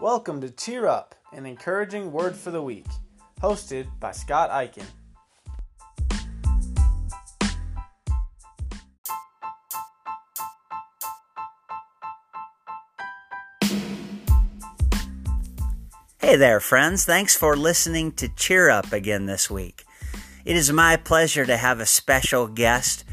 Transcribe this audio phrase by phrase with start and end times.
[0.00, 2.86] Welcome to Cheer Up, an encouraging word for the week,
[3.42, 4.84] hosted by Scott Eichen.
[16.20, 17.04] Hey there, friends.
[17.04, 19.82] Thanks for listening to Cheer Up again this week.
[20.44, 23.04] It is my pleasure to have a special guest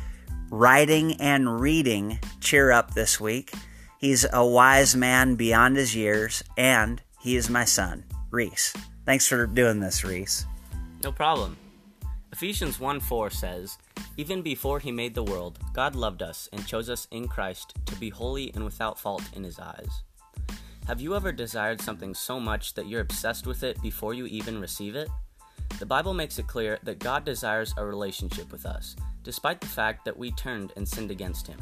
[0.52, 3.56] writing and reading Cheer Up this week.
[4.00, 8.74] He's a wise man beyond his years, and he is my son, Reese.
[9.06, 10.46] Thanks for doing this, Reese.
[11.04, 11.58] No problem.
[12.32, 13.78] Ephesians 1 4 says,
[14.18, 17.96] Even before he made the world, God loved us and chose us in Christ to
[17.96, 20.04] be holy and without fault in his eyes.
[20.88, 24.60] Have you ever desired something so much that you're obsessed with it before you even
[24.60, 25.10] receive it?
[25.80, 30.06] The Bible makes it clear that God desires a relationship with us, despite the fact
[30.06, 31.58] that we turned and sinned against him.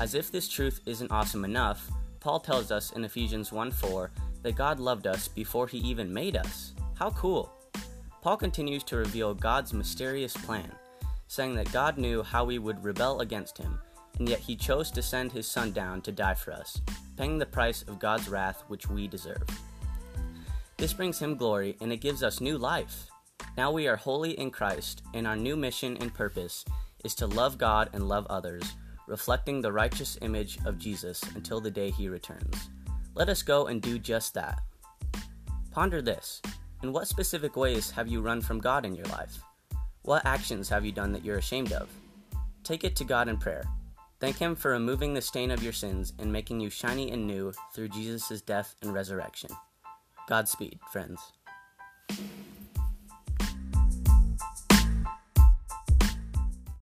[0.00, 4.10] As if this truth isn't awesome enough, Paul tells us in Ephesians 1 4
[4.42, 6.72] that God loved us before he even made us.
[6.94, 7.52] How cool!
[8.20, 10.72] Paul continues to reveal God's mysterious plan,
[11.28, 13.78] saying that God knew how we would rebel against him,
[14.18, 16.80] and yet he chose to send his son down to die for us,
[17.16, 19.46] paying the price of God's wrath which we deserve.
[20.76, 23.06] This brings him glory and it gives us new life.
[23.56, 26.64] Now we are holy in Christ, and our new mission and purpose
[27.04, 28.74] is to love God and love others,
[29.06, 32.70] reflecting the righteous image of Jesus until the day he returns.
[33.14, 34.60] Let us go and do just that.
[35.70, 36.40] Ponder this
[36.82, 39.38] In what specific ways have you run from God in your life?
[40.02, 41.88] What actions have you done that you're ashamed of?
[42.62, 43.64] Take it to God in prayer.
[44.20, 47.52] Thank Him for removing the stain of your sins and making you shiny and new
[47.74, 49.50] through Jesus' death and resurrection.
[50.28, 51.20] Godspeed, friends.